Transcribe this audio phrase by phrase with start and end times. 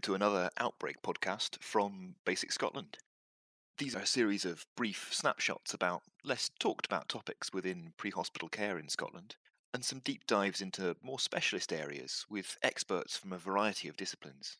[0.00, 2.96] welcome to another Outbreak podcast from BASICS Scotland.
[3.76, 8.48] These are a series of brief snapshots about less talked about topics within pre hospital
[8.48, 9.36] care in Scotland,
[9.74, 14.56] and some deep dives into more specialist areas with experts from a variety of disciplines.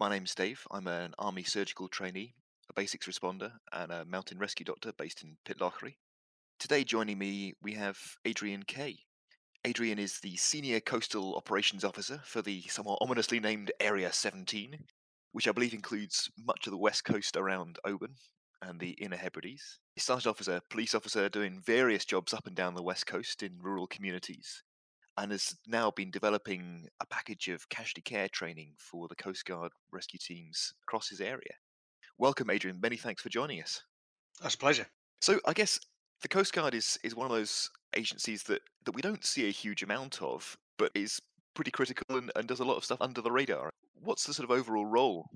[0.00, 2.32] My name's Dave, I'm an Army surgical trainee,
[2.70, 5.96] a basics responder, and a mountain rescue doctor based in Pitlochry.
[6.58, 9.00] Today, joining me, we have Adrian Kay,
[9.64, 14.78] Adrian is the Senior Coastal Operations Officer for the somewhat ominously named Area 17,
[15.32, 18.14] which I believe includes much of the west coast around Oban
[18.62, 19.80] and the Inner Hebrides.
[19.94, 23.06] He started off as a police officer doing various jobs up and down the west
[23.06, 24.62] coast in rural communities
[25.16, 29.72] and has now been developing a package of casualty care training for the Coast Guard
[29.90, 31.54] rescue teams across his area.
[32.16, 32.80] Welcome, Adrian.
[32.80, 33.82] Many thanks for joining us.
[34.40, 34.86] That's a pleasure.
[35.20, 35.80] So, I guess
[36.22, 39.52] the Coast Guard is, is one of those agencies that, that we don't see a
[39.52, 41.20] huge amount of, but is
[41.54, 43.70] pretty critical and, and does a lot of stuff under the radar.
[44.02, 45.28] What's the sort of overall role?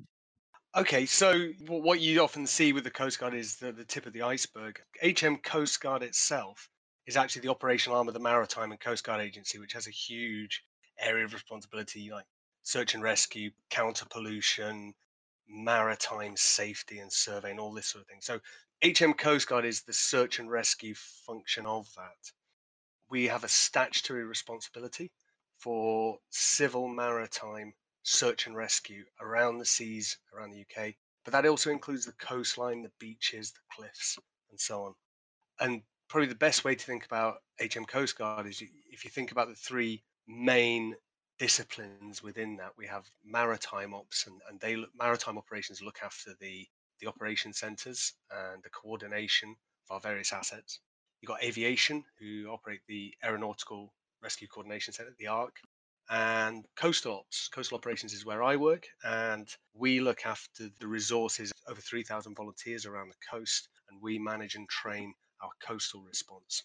[0.75, 4.13] Okay, so what you often see with the Coast Guard is the, the tip of
[4.13, 4.81] the iceberg.
[5.03, 6.69] HM Coast Guard itself
[7.07, 9.91] is actually the operational arm of the Maritime and Coast Guard Agency, which has a
[9.91, 10.63] huge
[10.99, 12.25] area of responsibility like
[12.63, 14.95] search and rescue, counter pollution,
[15.53, 18.21] maritime safety and survey, and all this sort of thing.
[18.21, 18.41] So
[18.83, 20.95] HM Coast Guard is the search and rescue
[21.27, 22.33] function of that.
[23.11, 25.11] We have a statutory responsibility
[25.59, 31.71] for civil maritime search and rescue around the seas, around the UK, but that also
[31.71, 34.19] includes the coastline, the beaches, the cliffs,
[34.51, 34.95] and so on.
[35.61, 39.31] And probably the best way to think about HM Coast Guard is if you think
[39.31, 40.97] about the three main
[41.43, 46.31] disciplines within that, we have maritime ops, and, and they look, maritime operations look after
[46.41, 46.65] the
[47.01, 49.57] the operation centers and the coordination
[49.91, 50.79] of our various assets.
[51.21, 55.57] You've got aviation, who operate the Aeronautical Rescue Coordination Center, the ARC,
[56.09, 57.49] and coastal ops.
[57.49, 62.87] Coastal operations is where I work, and we look after the resources over 3,000 volunteers
[62.87, 65.13] around the coast, and we manage and train
[65.43, 66.63] our coastal response.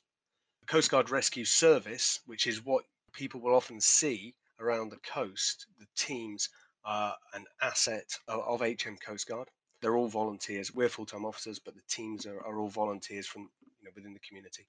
[0.62, 5.68] The Coast Guard Rescue Service, which is what people will often see around the coast,
[5.80, 6.50] the teams
[6.86, 9.50] are an asset of HM Coast Guard
[9.82, 10.74] they're all volunteers.
[10.74, 14.14] We're full time officers, but the teams are, are all volunteers from you know within
[14.14, 14.68] the community.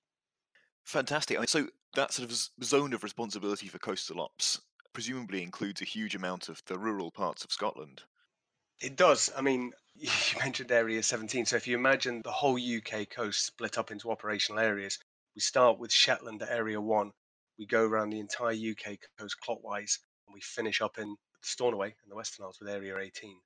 [0.85, 1.49] Fantastic.
[1.49, 4.61] So that sort of zone of responsibility for coastal ops
[4.93, 8.03] presumably includes a huge amount of the rural parts of Scotland.
[8.81, 9.31] It does.
[9.37, 11.47] I mean, you mentioned Area 17.
[11.47, 14.99] So if you imagine the whole UK coast split up into operational areas,
[15.35, 17.13] we start with Shetland at Area 1.
[17.59, 22.09] We go around the entire UK coast clockwise, and we finish up in Stornoway in
[22.09, 23.37] the Western Isles with Area 18.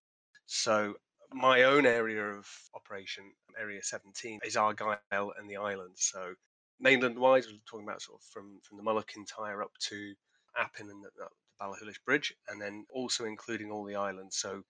[0.46, 0.94] So
[1.32, 3.24] my own area of operation,
[3.58, 6.04] Area 17, is Argyll and the islands.
[6.12, 6.34] So
[6.80, 10.14] mainland wise, we're talking about sort of from, from the Mull of Kintyre up to
[10.58, 11.28] Appin and the, the
[11.60, 14.36] Ballachulish Bridge, and then also including all the islands.
[14.36, 14.62] So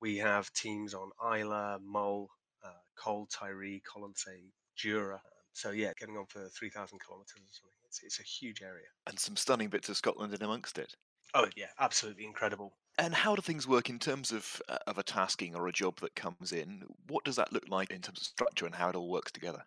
[0.00, 2.28] we have teams on Islay, Mull,
[2.64, 5.22] uh, Coll, Tiree, Colonsay, Jura.
[5.52, 7.78] So yeah, getting on for 3,000 kilometres or something.
[7.86, 8.86] It's, it's a huge area.
[9.06, 10.94] And some stunning bits of Scotland in amongst it.
[11.34, 12.74] Oh yeah, absolutely incredible.
[12.98, 15.98] And how do things work in terms of uh, of a tasking or a job
[16.00, 16.82] that comes in?
[17.08, 19.64] What does that look like in terms of structure and how it all works together?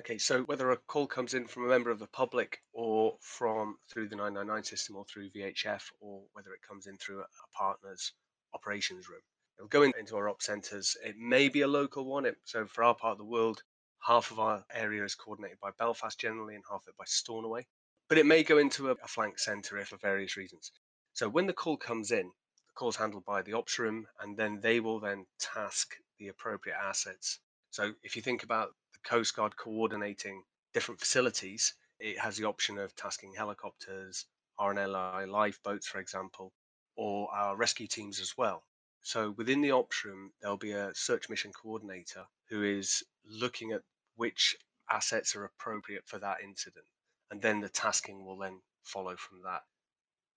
[0.00, 3.76] Okay, so whether a call comes in from a member of the public or from
[3.90, 7.48] through the 999 system or through VHF or whether it comes in through a, a
[7.52, 8.12] partner's
[8.54, 9.20] operations room.
[9.58, 10.96] It'll go in, into our op centres.
[11.04, 12.26] It may be a local one.
[12.26, 13.62] It, so for our part of the world,
[14.00, 17.66] half of our area is coordinated by Belfast generally and half of it by Stornoway.
[18.08, 20.72] But it may go into a, a flank centre if for various reasons.
[21.12, 24.36] So when the call comes in, the call is handled by the ops room, and
[24.36, 27.40] then they will then task the appropriate assets.
[27.70, 30.42] So if you think about the Coast Guard coordinating
[30.72, 34.26] different facilities, it has the option of tasking helicopters,
[34.58, 36.52] RNLI lifeboats, for example,
[36.96, 38.64] or our rescue teams as well.
[39.02, 43.82] So within the ops room, there'll be a search mission coordinator who is looking at
[44.16, 44.56] which
[44.90, 46.86] assets are appropriate for that incident.
[47.30, 49.62] And then the tasking will then follow from that.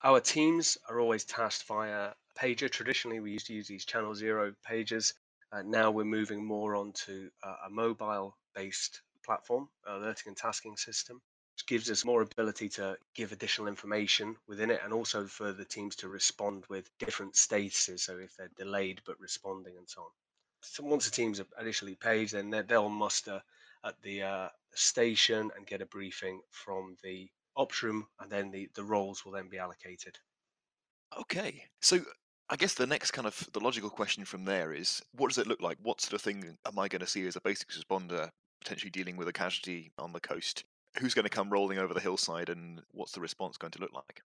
[0.03, 2.69] Our teams are always tasked via pager.
[2.69, 5.13] Traditionally, we used to use these channel zero pages.
[5.51, 11.21] Uh, now we're moving more onto uh, a mobile based platform, alerting and tasking system,
[11.53, 15.65] which gives us more ability to give additional information within it and also for the
[15.65, 17.99] teams to respond with different statuses.
[18.01, 20.09] So if they're delayed but responding and so on.
[20.61, 23.41] So once the teams are initially paged, then they'll muster
[23.83, 28.69] at the uh, station and get a briefing from the ops room, and then the,
[28.75, 30.17] the roles will then be allocated.
[31.17, 31.65] Okay.
[31.81, 32.01] So
[32.49, 35.47] I guess the next kind of the logical question from there is what does it
[35.47, 35.77] look like?
[35.81, 38.29] What sort of thing am I going to see as a basic responder
[38.61, 40.65] potentially dealing with a casualty on the coast?
[40.99, 43.93] Who's going to come rolling over the hillside and what's the response going to look
[43.93, 44.21] like?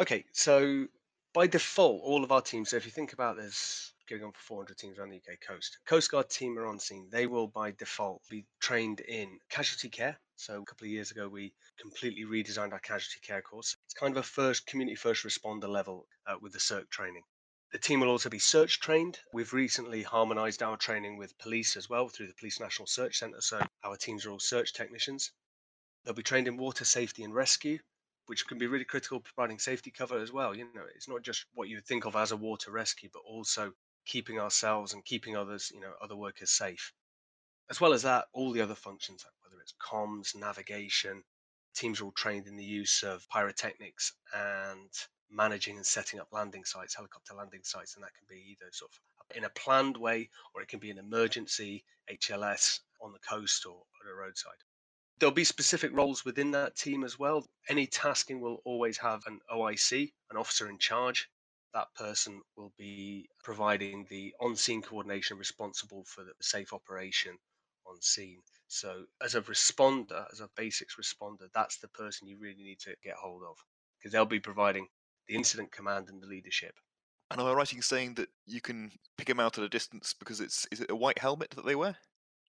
[0.00, 0.86] Okay, so
[1.32, 4.40] by default, all of our teams, so if you think about this going on for
[4.40, 7.08] 400 teams around the UK coast, Coast Guard team are on scene.
[7.10, 10.18] They will by default be trained in casualty care.
[10.36, 13.76] So a couple of years ago, we completely redesigned our casualty care course.
[13.86, 17.22] It's kind of a first community first responder level uh, with the CERC training.
[17.70, 19.20] The team will also be search trained.
[19.32, 23.42] We've recently harmonized our training with police as well through the Police National Search Centre.
[23.42, 25.32] So our teams are all search technicians.
[26.02, 27.78] They'll be trained in water safety and rescue,
[28.24, 30.54] which can be really critical, providing safety cover as well.
[30.54, 33.20] You know, it's not just what you would think of as a water rescue, but
[33.26, 33.74] also
[34.08, 36.92] keeping ourselves and keeping others, you know, other workers safe.
[37.70, 41.22] As well as that, all the other functions, whether it's comms, navigation,
[41.74, 44.90] teams are all trained in the use of pyrotechnics and
[45.30, 48.90] managing and setting up landing sites, helicopter landing sites, and that can be either sort
[48.90, 53.66] of in a planned way or it can be an emergency HLS on the coast
[53.66, 54.64] or at a roadside.
[55.18, 57.46] There'll be specific roles within that team as well.
[57.68, 61.28] Any tasking will always have an OIC, an officer in charge.
[61.72, 67.38] That person will be providing the on scene coordination responsible for the safe operation
[67.86, 68.42] on scene.
[68.66, 72.96] So, as a responder, as a basics responder, that's the person you really need to
[73.02, 73.56] get hold of
[73.98, 74.88] because they'll be providing
[75.26, 76.74] the incident command and the leadership.
[77.30, 80.12] And am I right in saying that you can pick them out at a distance
[80.14, 81.98] because it's is it a white helmet that they wear?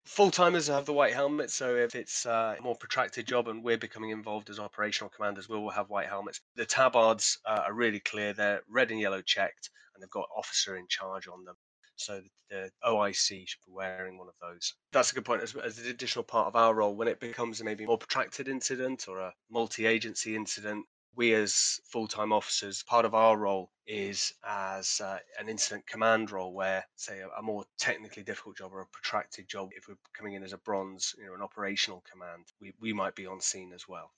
[0.06, 3.78] Full timers have the white helmet, so if it's a more protracted job and we're
[3.78, 6.40] becoming involved as operational commanders, we will have white helmets.
[6.56, 10.76] The tabards uh, are really clear; they're red and yellow checked, and they've got officer
[10.76, 11.56] in charge on them.
[11.96, 12.20] So
[12.50, 14.74] the OIC should be wearing one of those.
[14.92, 15.42] That's a good point.
[15.42, 18.48] As, as an additional part of our role, when it becomes a maybe more protracted
[18.48, 20.86] incident or a multi-agency incident,
[21.16, 26.52] we as full-time officers part of our role is as uh, an incident command role
[26.54, 30.34] where say a, a, more technically difficult job or a protracted job if we're coming
[30.34, 33.72] in as a bronze you know an operational command we, we might be on scene
[33.74, 34.10] as well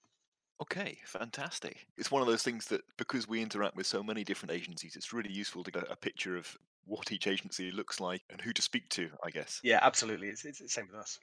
[0.60, 1.86] Okay, fantastic.
[1.98, 5.12] It's one of those things that because we interact with so many different agencies, it's
[5.12, 6.56] really useful to get a picture of
[6.86, 9.60] what each agency looks like and who to speak to, I guess.
[9.62, 10.28] Yeah, absolutely.
[10.28, 11.18] It's, it's the same with us.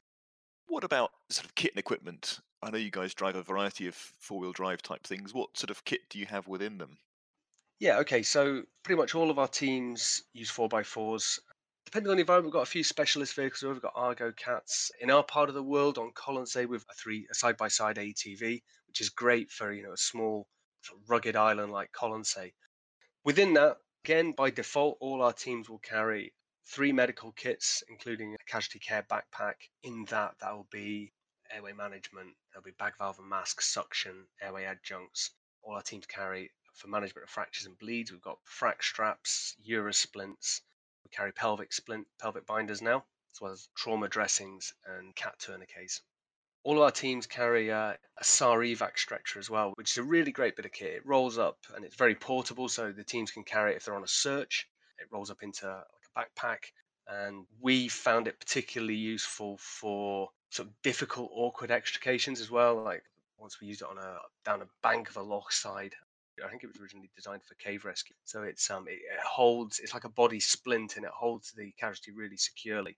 [0.68, 2.40] What about sort of kit and equipment?
[2.64, 5.34] I know you guys drive a variety of four wheel drive type things.
[5.34, 6.98] What sort of kit do you have within them?
[7.80, 8.24] Yeah, okay.
[8.24, 11.40] So pretty much all of our teams use 4x4s.
[11.86, 13.64] Depending on the environment, we've got a few specialist vehicles.
[13.64, 14.92] We've got Argo Cats.
[15.02, 17.98] In our part of the world, on Colonsay, we've a three a side by side
[17.98, 20.48] ATV, which is great for you know a small
[21.08, 22.54] rugged island like Colonsay.
[23.26, 26.34] Within that, again by default, all our teams will carry
[26.66, 29.56] three medical kits, including a casualty care backpack.
[29.84, 31.12] In that, that will be
[31.54, 35.32] airway management, there'll be bag valve and mask, suction, airway adjuncts.
[35.62, 38.12] All our teams carry for management of fractures and bleeds.
[38.12, 39.56] We've got frac straps,
[39.92, 40.62] splints.
[41.04, 46.02] We carry pelvic splint, pelvic binders now, as well as trauma dressings and cat tourniquets.
[46.64, 50.04] All of our teams carry a, a SAR evac stretcher as well, which is a
[50.04, 50.94] really great bit of kit.
[50.94, 53.96] It rolls up and it's very portable, so the teams can carry it if they're
[53.96, 54.68] on a search.
[54.98, 56.72] It rolls up into like a backpack,
[57.08, 62.84] and we found it particularly useful for sort of difficult, awkward extrications as well.
[62.84, 63.04] Like
[63.40, 65.96] once we used it on a down a bank of a loch side.
[66.44, 68.16] I think it was originally designed for cave rescue.
[68.24, 71.72] So it's um it, it holds it's like a body splint and it holds the
[71.80, 72.98] casualty really securely.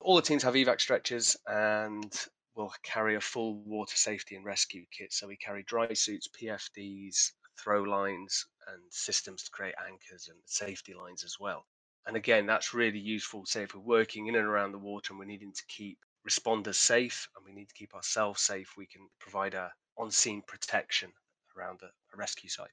[0.00, 2.12] All the teams have evac stretchers and
[2.56, 5.12] we'll carry a full water safety and rescue kit.
[5.12, 10.92] So we carry dry suits, PFDs, throw lines, and systems to create anchors and safety
[10.94, 11.66] lines as well.
[12.06, 13.46] And again, that's really useful.
[13.46, 16.76] Say if we're working in and around the water and we're needing to keep responders
[16.76, 21.12] safe and we need to keep ourselves safe, we can provide a on-scene protection
[21.56, 22.70] around a, a rescue site.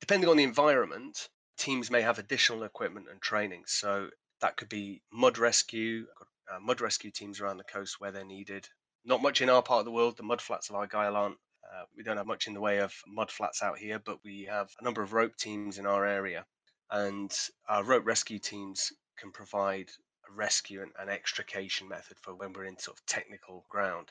[0.00, 1.28] Depending on the environment,
[1.58, 3.64] teams may have additional equipment and training.
[3.66, 4.08] So
[4.40, 6.06] that could be mud rescue,
[6.52, 8.68] uh, mud rescue teams around the coast where they're needed.
[9.04, 10.16] Not much in our part of the world.
[10.16, 11.38] The mud flats of Argyll aren't.
[11.64, 14.46] Uh, we don't have much in the way of mud flats out here, but we
[14.50, 16.44] have a number of rope teams in our area
[16.90, 17.32] and
[17.68, 19.90] our rope rescue teams can provide
[20.34, 24.10] rescue and an extrication method for when we're in sort of technical ground.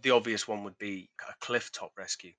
[0.00, 2.32] The obvious one would be a cliff top rescue,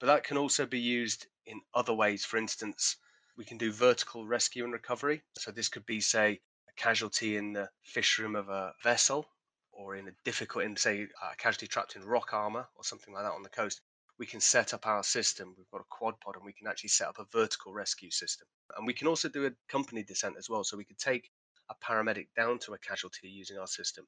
[0.00, 2.24] but that can also be used in other ways.
[2.24, 2.96] For instance,
[3.36, 5.22] we can do vertical rescue and recovery.
[5.38, 9.26] So this could be, say, a casualty in the fish room of a vessel
[9.72, 13.24] or in a difficult, in say, a casualty trapped in rock armor or something like
[13.24, 13.80] that on the coast
[14.18, 15.54] we can set up our system.
[15.56, 18.46] We've got a quad pod and we can actually set up a vertical rescue system.
[18.76, 20.64] And we can also do a companion descent as well.
[20.64, 21.30] So we could take
[21.70, 24.06] a paramedic down to a casualty using our system.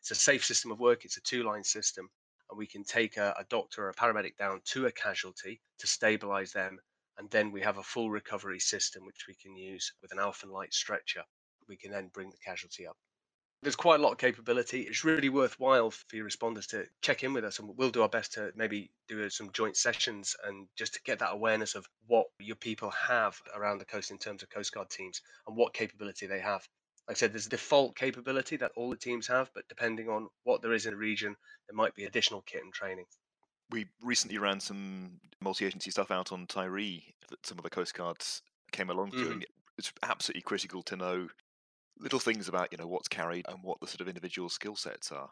[0.00, 2.08] It's a safe system of work, it's a two line system.
[2.50, 5.86] And we can take a, a doctor or a paramedic down to a casualty to
[5.86, 6.78] stabilize them.
[7.18, 10.46] And then we have a full recovery system, which we can use with an Alpha
[10.46, 11.24] light stretcher.
[11.68, 12.96] We can then bring the casualty up.
[13.62, 14.82] There's quite a lot of capability.
[14.82, 18.08] It's really worthwhile for your responders to check in with us, and we'll do our
[18.08, 22.26] best to maybe do some joint sessions and just to get that awareness of what
[22.40, 26.26] your people have around the coast in terms of Coast Guard teams and what capability
[26.26, 26.68] they have.
[27.06, 30.28] Like I said, there's a default capability that all the teams have, but depending on
[30.44, 31.36] what there is in the region,
[31.68, 33.06] there might be additional kit and training.
[33.70, 38.42] We recently ran some multi-agency stuff out on Tiree that some of the Coast Guards
[38.72, 39.30] came along to, Mhm.
[39.30, 39.46] and
[39.76, 41.28] it's absolutely critical to know
[42.00, 45.12] little things about you know what's carried and what the sort of individual skill sets
[45.12, 45.30] are.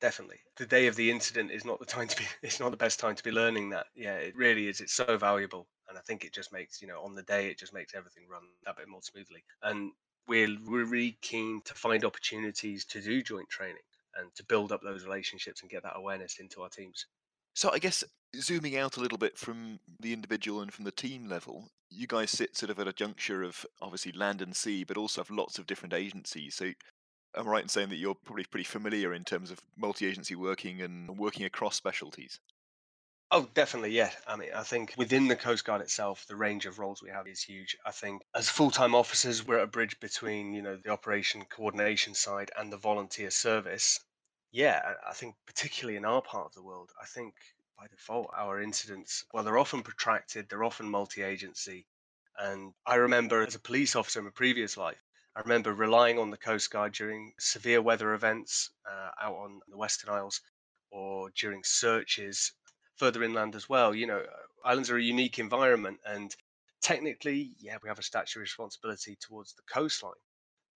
[0.00, 0.40] Definitely.
[0.56, 2.98] The day of the incident is not the time to be it's not the best
[2.98, 3.86] time to be learning that.
[3.94, 4.80] Yeah, it really is.
[4.80, 5.68] It's so valuable.
[5.88, 8.26] And I think it just makes, you know, on the day it just makes everything
[8.28, 9.44] run that bit more smoothly.
[9.62, 9.92] And
[10.26, 13.82] we're we're really keen to find opportunities to do joint training
[14.14, 17.06] and to build up those relationships and get that awareness into our teams.
[17.54, 18.04] So I guess
[18.36, 22.30] zooming out a little bit from the individual and from the team level, you guys
[22.30, 25.58] sit sort of at a juncture of obviously land and sea, but also have lots
[25.58, 26.54] of different agencies.
[26.54, 26.72] So
[27.36, 30.80] am I right in saying that you're probably pretty familiar in terms of multi-agency working
[30.80, 32.40] and working across specialties?
[33.32, 34.12] Oh, definitely, yeah.
[34.26, 37.26] I mean, I think within the Coast Guard itself, the range of roles we have
[37.26, 37.76] is huge.
[37.84, 42.14] I think as full-time officers, we're at a bridge between, you know, the operation coordination
[42.14, 43.98] side and the volunteer service.
[44.52, 47.34] Yeah, I think particularly in our part of the world, I think
[47.76, 51.86] by default our incidents, well, they're often protracted, they're often multi-agency.
[52.36, 55.02] And I remember as a police officer in my previous life,
[55.36, 59.76] I remember relying on the Coast Guard during severe weather events uh, out on the
[59.76, 60.40] Western Isles
[60.90, 62.52] or during searches
[62.96, 63.94] further inland as well.
[63.94, 64.26] You know,
[64.64, 66.34] islands are a unique environment, and
[66.80, 70.14] technically, yeah, we have a statutory responsibility towards the coastline,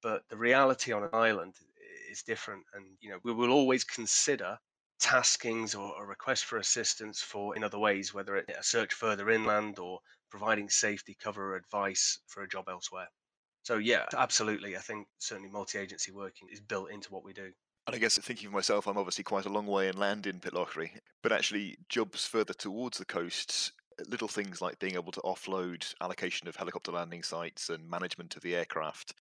[0.02, 1.56] but the reality on an island
[2.14, 2.62] is different.
[2.74, 4.56] And you know, we will always consider
[5.02, 9.28] taskings or a request for assistance for in other ways, whether it a search further
[9.28, 9.98] inland or
[10.30, 13.08] providing safety cover or advice for a job elsewhere.
[13.64, 14.76] So yeah, absolutely.
[14.76, 17.50] I think certainly multi-agency working is built into what we do.
[17.86, 20.90] And I guess thinking of myself, I'm obviously quite a long way inland in Pitlochry,
[21.22, 23.72] but actually jobs further towards the coasts,
[24.08, 28.42] little things like being able to offload allocation of helicopter landing sites and management of
[28.42, 29.14] the aircraft,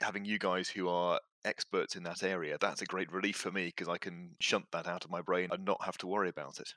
[0.00, 3.66] having you guys who are experts in that area, that's a great relief for me
[3.66, 6.60] because I can shunt that out of my brain and not have to worry about
[6.60, 6.74] it.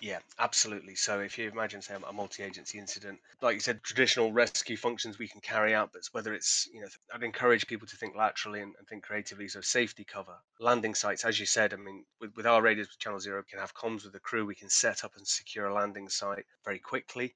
[0.00, 0.96] Yeah, absolutely.
[0.96, 5.28] So if you imagine, say, a multi-agency incident, like you said, traditional rescue functions we
[5.28, 8.74] can carry out, but whether it's, you know, I'd encourage people to think laterally and,
[8.76, 9.46] and think creatively.
[9.48, 12.98] So safety cover, landing sites, as you said, I mean, with, with our radios with
[12.98, 14.44] Channel Zero, we can have comms with the crew.
[14.44, 17.34] We can set up and secure a landing site very quickly.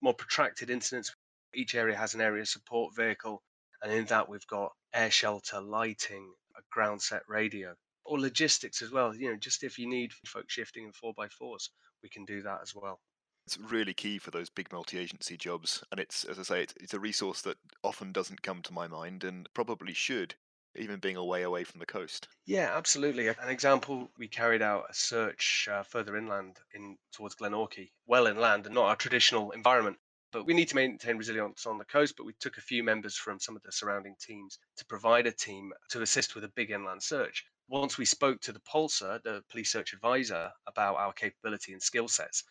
[0.00, 1.14] More protracted incidents,
[1.54, 3.42] each area has an area support vehicle,
[3.86, 8.90] and in that we've got air shelter, lighting, a ground set radio, or logistics as
[8.90, 9.14] well.
[9.14, 11.70] You know, just if you need folk shifting in four by fours
[12.02, 13.00] we can do that as well.
[13.46, 16.94] It's really key for those big multi-agency jobs, and it's as I say, it's, it's
[16.94, 20.34] a resource that often doesn't come to my mind, and probably should,
[20.74, 22.26] even being away away from the coast.
[22.44, 23.28] Yeah, absolutely.
[23.28, 28.66] An example: we carried out a search uh, further inland in towards Glenorchy, well inland
[28.66, 29.98] and not our traditional environment.
[30.36, 32.14] But we need to maintain resilience on the coast.
[32.16, 35.32] But we took a few members from some of the surrounding teams to provide a
[35.32, 39.42] team to assist with a big inland search once we spoke to the PolSA, the
[39.50, 42.44] police search advisor, about our capability and skill sets,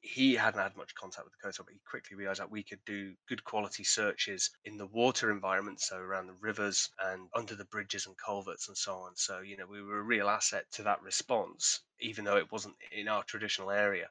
[0.00, 2.84] he hadn't had much contact with the coast, but he quickly realized that we could
[2.84, 7.64] do good quality searches in the water environment, so around the rivers and under the
[7.66, 9.16] bridges and culverts and so on.
[9.16, 12.76] So, you know, we were a real asset to that response, even though it wasn't
[12.92, 14.10] in our traditional area.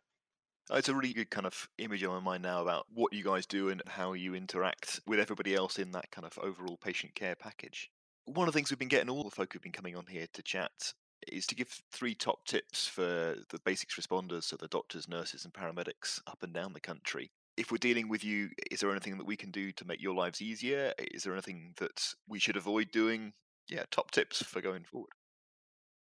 [0.70, 3.24] Uh, it's a really good kind of image on my mind now about what you
[3.24, 7.16] guys do and how you interact with everybody else in that kind of overall patient
[7.16, 7.90] care package
[8.28, 10.28] one of the things we've been getting all the folk who've been coming on here
[10.34, 10.94] to chat
[11.28, 15.54] is to give three top tips for the basics responders, so the doctors, nurses, and
[15.54, 17.32] paramedics up and down the country.
[17.56, 20.14] If we're dealing with you, is there anything that we can do to make your
[20.14, 20.94] lives easier?
[21.00, 23.34] Is there anything that we should avoid doing?
[23.68, 25.10] Yeah, top tips for going forward.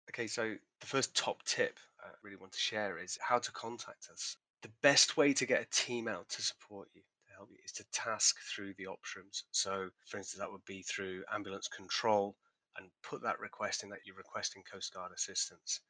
[0.10, 4.10] Okay, so the first top tip I really want to share is how to contact
[4.12, 4.36] us.
[4.64, 7.72] The best way to get a team out to support you to help you is
[7.74, 9.44] to task through the options.
[9.52, 12.36] So, for instance, that would be through ambulance control
[12.76, 15.82] and put that request in that you're requesting Coast Guard assistance.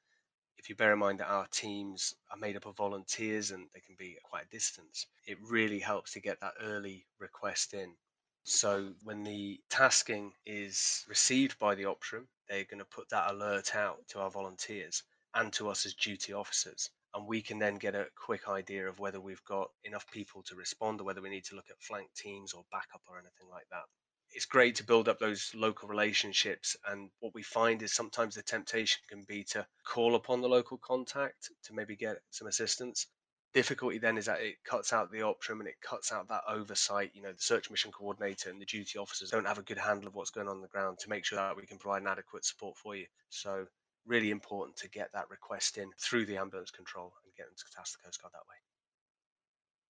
[0.57, 3.79] If you bear in mind that our teams are made up of volunteers and they
[3.79, 7.95] can be quite a distance, it really helps to get that early request in.
[8.43, 13.77] So when the tasking is received by the option, they're going to put that alert
[13.77, 17.95] out to our volunteers and to us as duty officers and we can then get
[17.95, 21.45] a quick idea of whether we've got enough people to respond or whether we need
[21.45, 23.83] to look at flank teams or backup or anything like that.
[24.31, 26.75] It's great to build up those local relationships.
[26.85, 30.77] And what we find is sometimes the temptation can be to call upon the local
[30.77, 33.07] contact to maybe get some assistance.
[33.53, 37.11] difficulty then is that it cuts out the room and it cuts out that oversight.
[37.13, 40.07] You know, the search mission coordinator and the duty officers don't have a good handle
[40.07, 42.07] of what's going on, on the ground to make sure that we can provide an
[42.07, 43.05] adequate support for you.
[43.29, 43.65] So
[44.07, 47.75] really important to get that request in through the ambulance control and get them to
[47.75, 48.55] task the Coast Guard that way.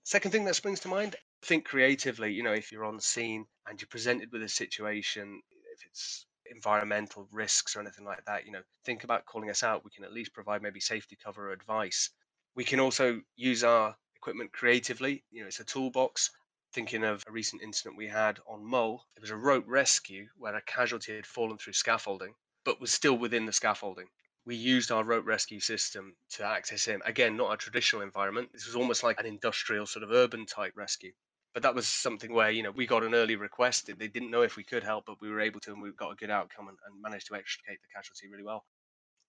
[0.03, 2.31] Second thing that springs to mind, think creatively.
[2.31, 5.41] You know, if you're on scene and you're presented with a situation,
[5.73, 9.83] if it's environmental risks or anything like that, you know, think about calling us out.
[9.83, 12.09] We can at least provide maybe safety cover or advice.
[12.55, 15.23] We can also use our equipment creatively.
[15.29, 16.31] You know, it's a toolbox.
[16.73, 20.55] Thinking of a recent incident we had on Mull, it was a rope rescue where
[20.55, 22.33] a casualty had fallen through scaffolding,
[22.67, 24.07] but was still within the scaffolding
[24.47, 27.01] we used our rope rescue system to access him.
[27.05, 28.49] Again, not a traditional environment.
[28.53, 31.11] This was almost like an industrial sort of urban type rescue.
[31.53, 33.87] But that was something where, you know, we got an early request.
[33.87, 36.13] They didn't know if we could help, but we were able to, and we got
[36.13, 38.63] a good outcome and, and managed to extricate the casualty really well.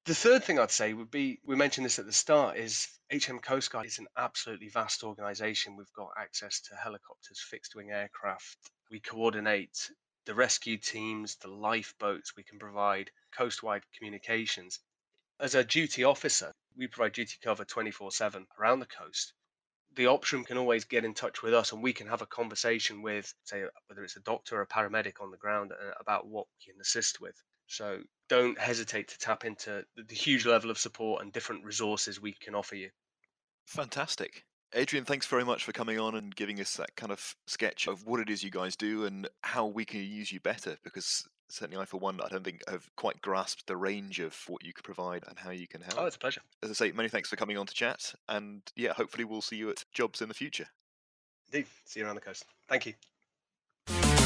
[0.04, 3.40] The third thing I'd say would be we mentioned this at the start is HM
[3.40, 5.76] Coast Guard is an absolutely vast organization.
[5.76, 8.56] We've got access to helicopters, fixed wing aircraft.
[8.88, 9.90] We coordinate
[10.24, 12.36] the rescue teams, the lifeboats.
[12.36, 14.80] We can provide coastwide communications
[15.40, 19.32] as a duty officer, we provide duty cover 24 7 around the coast.
[19.92, 23.02] The room can always get in touch with us and we can have a conversation
[23.02, 26.46] with, say, whether it's a doctor or a paramedic on the ground uh, about what
[26.48, 27.40] we can assist with.
[27.66, 32.32] So don't hesitate to tap into the huge level of support and different resources we
[32.32, 32.90] can offer you.
[33.66, 34.44] Fantastic.
[34.74, 38.06] Adrian, thanks very much for coming on and giving us that kind of sketch of
[38.06, 41.80] what it is you guys do and how we can use you better because certainly
[41.80, 44.84] I, for one, I don't think have quite grasped the range of what you could
[44.84, 46.00] provide and how you can oh, help.
[46.00, 46.42] Oh, it's a pleasure.
[46.62, 48.14] As I say, many thanks for coming on to chat.
[48.28, 50.66] And yeah, hopefully we'll see you at jobs in the future.
[51.50, 51.66] Indeed.
[51.86, 52.44] See you around the coast.
[52.68, 54.17] Thank you.